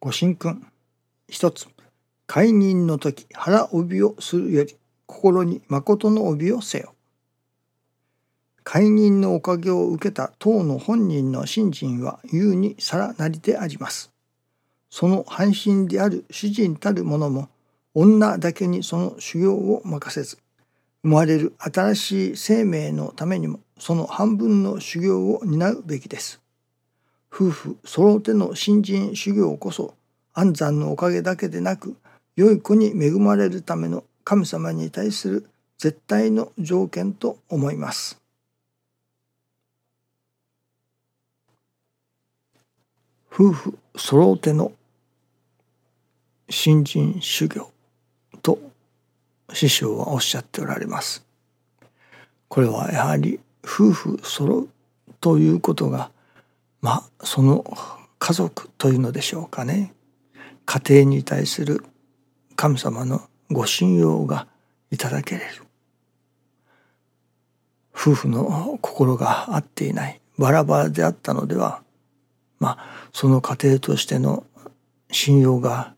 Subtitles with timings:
[0.00, 0.64] ご神君。
[1.28, 1.66] 一つ
[2.28, 6.94] 解任の時腹帯をするより心に誠の帯をせよ
[8.62, 14.12] 解任のおかげを受けた当の本人の信心は優にさらなりであります。
[14.88, 17.48] その半身である主人たる者も
[17.92, 20.38] 女だけにその修行を任せず
[21.02, 26.40] 生まれる新しい生命のためにもその半分の修行を担うべきです。
[27.30, 29.94] 夫婦揃うての新人修行こそ
[30.34, 31.96] 安産のおかげだけでなく
[32.36, 38.20] 良い子に恵まれるための神様に対する絶対の条件と思います。
[43.32, 44.72] 夫婦揃うての
[46.50, 47.70] 新人修行
[48.42, 48.58] と
[49.52, 51.24] 師匠はおっしゃっておられます。
[52.48, 54.68] これはやはり夫婦揃う
[55.20, 56.10] ということが
[56.80, 57.64] まあその
[58.18, 59.94] 家族というのでしょうかね。
[60.66, 61.84] 家庭に対する
[62.56, 64.46] 神様のご信用が
[64.90, 65.64] いただけれる。
[67.94, 70.20] 夫婦の心が合っていない。
[70.38, 71.82] バラバラであったのでは
[72.60, 74.44] まあその家庭としての
[75.10, 75.94] 信用が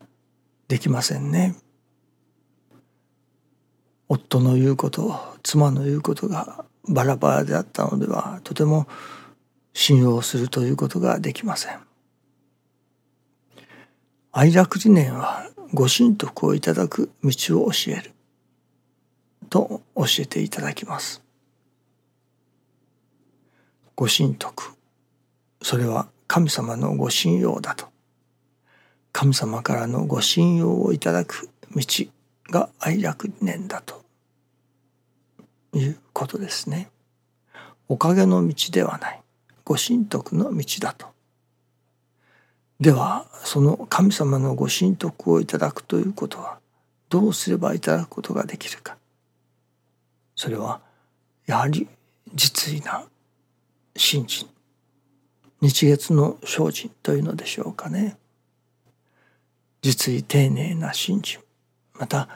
[0.67, 1.55] できませんね。
[4.07, 8.87] 夫の言うこと妻の言うことがバラバラであったのではとても
[9.73, 11.79] 信用するということができません。
[14.31, 18.11] 愛楽理念はご神徳をいただく道を教える
[19.49, 21.21] と教えていただきます。
[23.95, 24.73] ご神徳
[25.61, 27.87] それは神様のご信用だと
[29.11, 31.81] 神様からのご信用をいただく道
[32.49, 34.01] が愛楽理念だと
[35.73, 36.89] いうことですね。
[37.87, 39.21] おかげの道ではない
[39.71, 41.07] ご神徳の道だと。
[42.81, 46.59] ではその神様のご神徳をいただくということは
[47.07, 48.97] どうすればいただくことができるか。
[50.35, 50.81] それは
[51.45, 51.87] やはり
[52.35, 53.05] 実意な
[53.95, 54.49] 信心
[55.61, 58.17] 日月の精進というのでしょうかね。
[59.81, 61.39] 実意丁寧な信心
[61.97, 62.27] また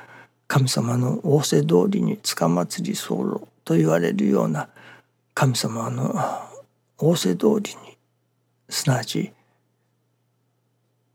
[0.47, 4.69] 神様の仰せ通りにつかまつり候と言われるような
[5.33, 6.15] 神様の
[6.97, 7.97] 仰せ通りに
[8.69, 9.31] すなわち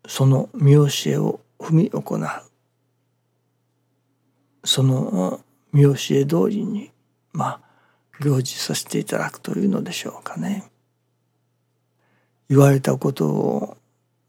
[0.07, 2.21] その見教えを踏み行う
[4.65, 5.41] その
[5.73, 6.91] 見教え通りに
[7.33, 7.61] まあ
[8.21, 10.65] 行事させていただくというのでしょうかね。
[12.51, 13.77] 言われたことを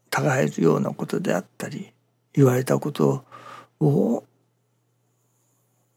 [0.08, 1.92] たがえるようなことであったり
[2.32, 3.24] 言われたこと
[3.80, 4.24] を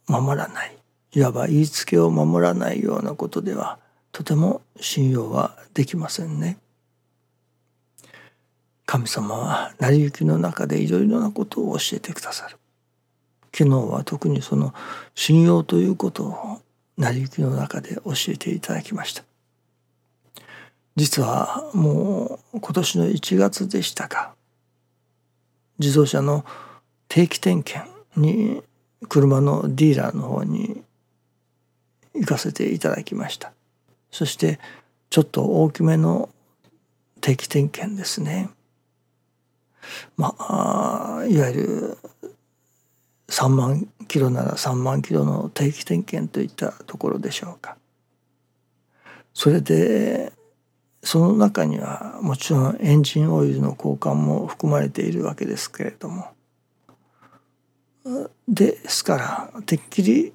[0.08, 0.78] 守らない
[1.14, 3.78] いわば言いつけを守らないようなことでは
[4.16, 6.58] とても信用はできませんね。
[8.86, 12.56] 神様は成り行きの中でいろいろなことを教えてくださる。
[13.53, 14.74] 昨日は特にその
[15.16, 16.62] 信用ということを
[16.98, 19.26] 成り行きの中で教えていただきました。
[20.96, 24.34] 実はもう今年の1月でしたか
[25.78, 26.46] 自動車の
[27.09, 28.64] 定期点検に
[29.09, 30.84] 車のディーラーの方に
[32.14, 33.52] 行かせていただきました
[34.16, 34.62] そして
[35.09, 36.30] ちょっと大きめの
[37.20, 38.50] 定期点検ですね。
[40.16, 41.98] まあいわゆる
[43.28, 47.76] 3万キロなら3万キロの定期点検といったところでしょうか。
[49.34, 50.32] それで
[51.03, 56.30] その中にはもちろんエンジンオイルの交換も含まれているわけですけれども。
[58.47, 60.34] ですからてっきり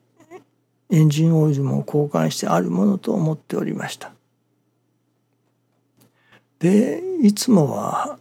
[0.90, 4.12] エンジンオイルも交換してあるものと思っておりました。
[6.58, 8.18] でいつもは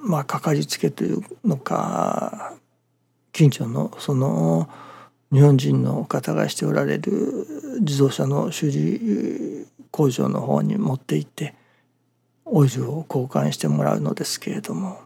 [0.00, 2.54] まあかかりつけというのか
[3.32, 4.68] 近所のその
[5.32, 7.46] 日本人の方がしておられる
[7.80, 11.54] 自動車の修理工場の方に持って行って
[12.44, 15.00] オイルを交換してもらうのですけれども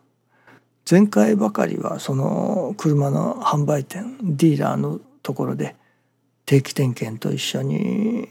[0.88, 5.76] 前回ばかりはその車の販売店ディーラーのところで
[6.50, 8.28] 定期点検と一緒に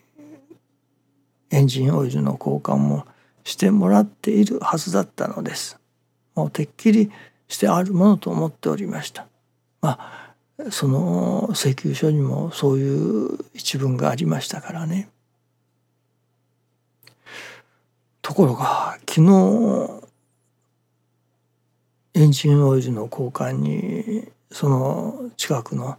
[1.52, 3.06] エンジンオイルの交換も
[3.46, 5.80] してもらっているはずだったのです。
[6.36, 7.10] もうてっきり
[7.48, 9.26] してあるものと思っておりました。
[9.80, 15.08] まあその請求書にもそういう一文がありましたからね。
[18.22, 20.02] ところが昨日
[22.16, 25.98] エンジンオイルの交換にその近くの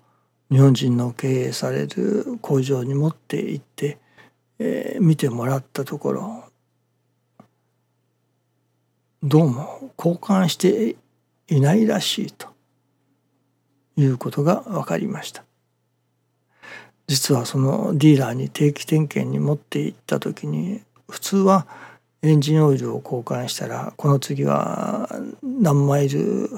[0.50, 3.98] 日本人の経営される工場に持って行って、
[4.58, 6.44] えー、見てもらったところ
[9.22, 10.96] どうも交換して
[11.48, 12.48] いないらしいと
[13.96, 15.44] いうことが分かりました。
[17.06, 21.66] 実はそのディーラーに定期点検に持って行った時に普通は
[22.22, 25.08] エンジンオイルを交換したらこの次は
[25.42, 26.48] 何マイル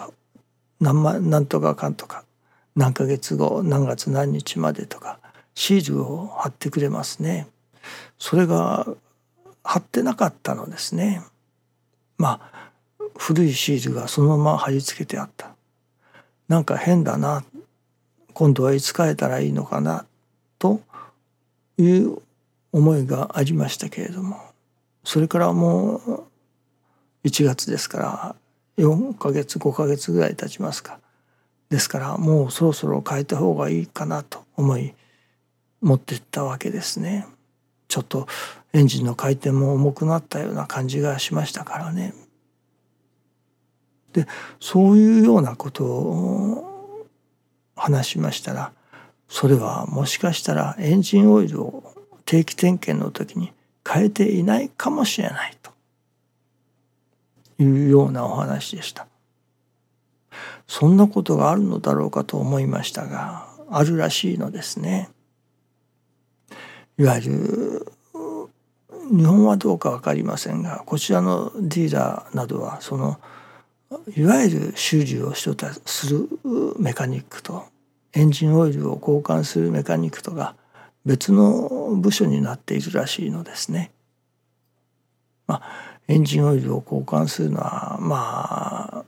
[0.78, 2.24] 何マ何とかかんとか
[2.76, 5.18] 何ヶ月後何月何日までとか
[5.54, 7.46] シールを貼ってくれますね。
[8.18, 8.86] それが
[9.62, 11.22] 貼ってなかったのですね。
[12.18, 12.68] まあ
[13.16, 15.54] 古いシールがそのまま貼り付けてあった。
[16.48, 17.44] なんか変だな
[18.34, 20.06] 今度はいつ変えたらいいのかな
[20.58, 20.80] と
[21.78, 22.18] いう
[22.72, 24.40] 思いがありましたけれども
[25.04, 26.24] それからもう
[27.24, 28.36] 1月ですから
[28.78, 30.98] 4ヶ月5ヶ月ぐらい経ちますか
[31.72, 34.92] ですからもうそろそろ変えた方がいいかなと思い
[35.80, 37.26] 持ってったわけですね。
[37.88, 38.26] ちょっと
[38.74, 42.12] エンジンの回転も重くなったような感じがしましたからね。
[44.12, 44.26] で
[44.60, 47.08] そういうようなことを
[47.74, 48.74] 話しましたら
[49.26, 51.94] それはもしかしたらエンジンオイルを
[52.26, 53.50] 定期点検の時に
[53.88, 55.72] 変えていないかもしれないと
[57.62, 59.06] いうようなお話でした。
[60.66, 65.08] そんなことがあるのだろうかと思いましたがあるらしいのですね。
[66.98, 67.92] いわゆる
[69.10, 73.18] 日本はどうか分かりませんがこちらのディーラーなどはその
[74.16, 76.28] いわゆる修理をしとたする
[76.78, 77.64] メカニックと
[78.14, 80.54] エンジンオイルを交換するメカニックとが
[81.04, 83.90] 別の部署になっているらしいのですね。
[85.46, 89.04] まあ、エンジンオイルを交換するのはまあ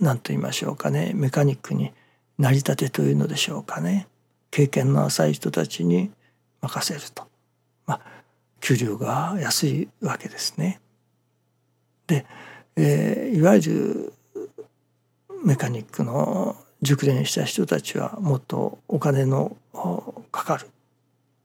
[0.00, 1.92] 何と言いましょうかねメカニックに
[2.38, 4.06] 成り立てというのでしょうかね
[4.50, 6.10] 経験の浅い人たちに
[6.60, 7.26] 任せると、
[7.86, 8.00] まあ、
[8.60, 10.80] 給料が安いわけですね。
[12.06, 12.26] で、
[12.76, 14.12] えー、いわゆる
[15.44, 19.56] メカニックの熟練した人たちはもっとお金の
[20.32, 20.66] かかる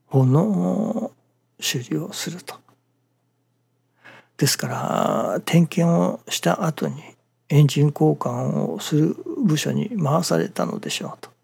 [0.06, 1.12] 方の
[1.60, 2.56] 修理をすると。
[4.36, 7.13] ですから点検をした後に
[7.48, 11.34] エンジン交換をする部署に回されたのでしょうと。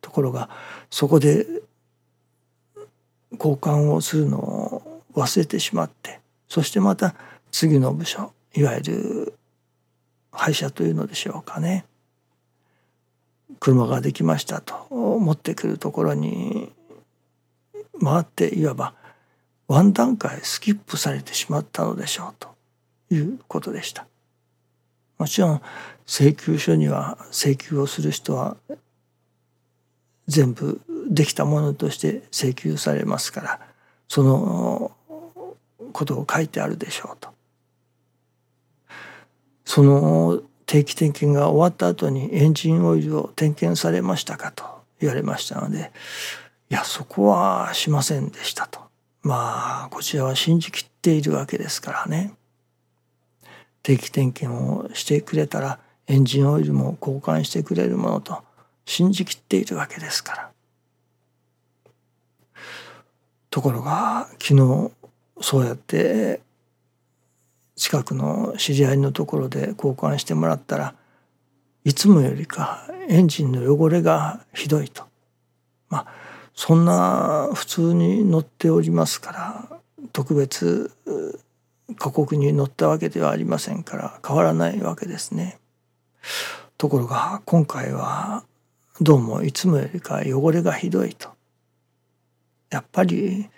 [0.00, 0.48] ところが
[0.90, 1.46] そこで
[3.32, 7.14] 交換をするのを忘れてしまってそしてまた
[7.50, 9.34] 次の部署いわゆる
[10.32, 11.84] 廃車というのでしょうかね
[13.60, 16.72] 車ができましたと持ってくるところに
[18.02, 18.94] 回っていわば
[19.66, 22.48] ワン段階スキップされてしまったのでしょうと
[23.14, 24.06] いうことでした。
[25.18, 25.62] もちろん
[26.06, 28.56] 請求書には請求をする人は
[30.26, 30.80] 全部
[31.10, 33.60] できたものとして請求されますから
[34.08, 34.92] その
[35.92, 37.30] ことを書いてあるでしょうと。
[39.64, 44.64] その定期点検が終わった後にエンジンオイルを点検されましたかと
[44.98, 45.92] 言われましたので
[46.70, 48.80] いやそこはしませんでしたと
[49.22, 52.32] まあこちらは信じきっているわけですからね
[53.88, 58.42] 定期点検をしてくれたらエンジンオイルも交換してくれるものと
[58.84, 60.50] 信じきっているわけですから。
[63.48, 64.90] ところが昨日
[65.40, 66.40] そうやって
[67.76, 70.94] 近くの知り合いのところで交換してもらったら
[71.84, 75.04] いつもよりかエンジンの汚れがひどいと。
[75.88, 76.06] まあ
[76.54, 79.80] そんな普通に乗っておりますから
[80.12, 80.90] 特別
[81.96, 85.58] 過酷に乗ったわけではありませんから変わらないわけですね。
[86.76, 88.44] ところが今回は
[89.00, 91.30] どうもいつもよりか汚れがひどいと。
[92.70, 93.48] やっぱり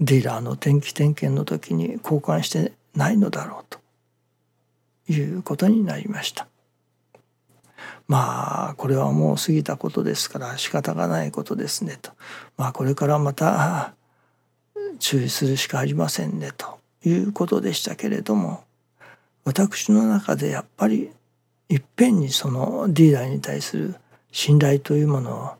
[0.00, 6.46] ディーラーの電気点検の時に交換してないのだろうということになりました。
[8.06, 12.12] まあこれはもう過ぎたことですから仕方がないことですねと
[12.56, 13.94] まあこれからまた
[14.98, 18.64] 注意するしかありませんねということでしたけれども
[19.44, 21.10] 私の中でやっぱり
[21.68, 23.96] いっぺんにそのディーラーに対する
[24.32, 25.50] 信頼というものを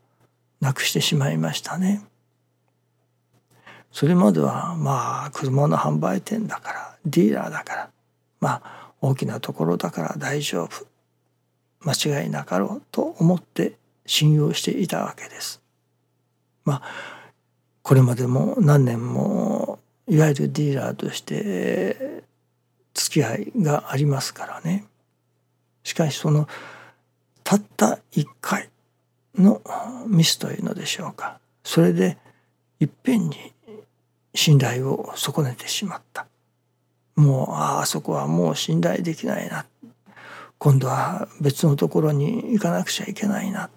[0.59, 2.03] なくしてしまいましたね。
[3.91, 7.89] それまではまあ車の販売店だからディーラーだから
[8.41, 10.85] まあ大きなところだから大丈夫
[11.81, 15.61] 間違いなかろうと思って信用していたわけです。
[16.65, 16.81] まあ
[17.83, 19.74] これまでも何年も
[20.07, 22.23] いわゆるディーラーとして
[22.93, 24.85] 付き合いがありますからね
[25.83, 26.47] しかしその
[27.43, 28.69] たった一回
[29.35, 29.61] の
[30.07, 32.17] ミスというのでしょうかそれで
[32.79, 33.53] いっぺんに
[34.33, 36.27] 信頼を損ねてしまった
[37.15, 39.65] もうああそこはもう信頼できないな
[40.57, 43.69] 今度は別のところに行かなくちゃいけないな。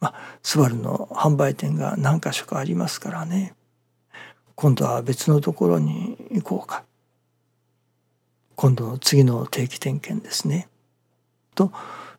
[0.00, 3.54] まあ、スバルの販売店が何か所かありますからね。
[4.60, 6.82] 今度は別のところに行こうか。
[8.56, 10.66] 今度の次の定期点検ですね。
[11.54, 11.70] と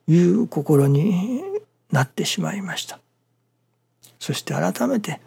[0.08, 1.44] いう心に
[1.92, 3.02] なってしまいました。
[4.22, 5.20] そして改めて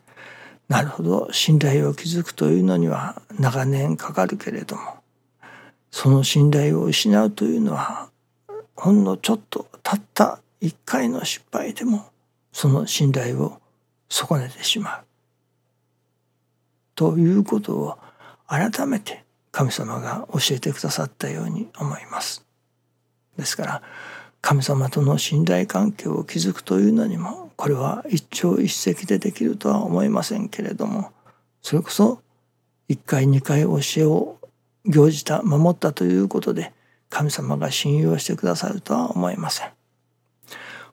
[0.68, 4.82] なるほど信頼を築くというのには長年かかるけれども
[5.90, 8.08] その信頼を失うというのは
[8.74, 12.06] ほんのちょっとたった一回の失敗でも
[12.54, 13.60] その信頼を
[14.08, 15.11] 損ねてしまう。
[16.94, 17.98] ということを
[18.46, 22.44] 改めて神様が教えてくださったように思います。
[23.36, 23.82] ですから
[24.40, 31.12] 神様との信頼関係を築くというのにもこれは一朝一夕でできるとは思いませんけれども
[31.60, 32.20] それこそ
[32.88, 34.38] 一回二回教えを
[34.84, 36.72] 行じた守ったということで
[37.08, 39.70] 神様が信用してくださるとは思いません。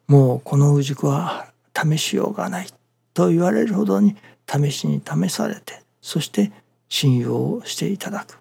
[0.07, 2.67] もうこの氏子は試しようがない
[3.13, 4.15] と言われるほどに
[4.47, 6.51] 試しに試されてそして
[6.89, 8.39] 信用をしていただく。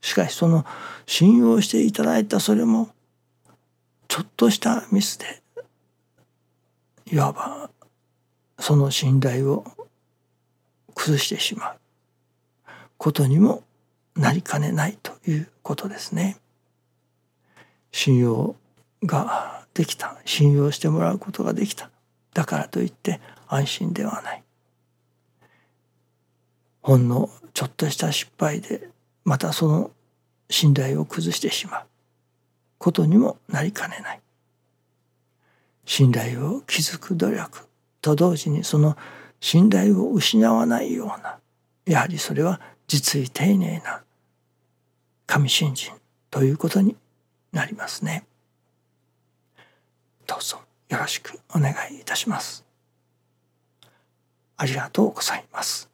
[0.00, 0.66] しかしその
[1.06, 2.88] 信用していただいたそれも
[4.08, 5.40] ちょっとしたミスで
[7.06, 7.70] いわば
[8.58, 9.64] その信頼を
[10.96, 11.76] 崩してしまう。
[12.98, 13.62] ことにも
[14.16, 16.36] なりかねないということですね。
[17.92, 18.56] 信用
[19.04, 20.16] ができた。
[20.24, 21.90] 信用してもらうことができた。
[22.34, 24.42] だからといって安心ではない。
[26.82, 28.90] ほんのちょっとした失敗で
[29.24, 29.90] またその
[30.50, 31.86] 信頼を崩してしまう
[32.78, 34.20] ことにもなりかねない
[35.84, 37.66] 信頼を築く努力
[38.00, 38.96] と同時にその
[39.40, 41.38] 信頼を失わないような
[41.86, 44.02] やはりそれは実に丁寧な
[45.26, 45.94] 神信心
[46.30, 46.96] ということに
[47.52, 48.24] なりますね。
[50.26, 52.64] どうぞよろしくお願いいたします。
[54.56, 55.91] ありがとうございます。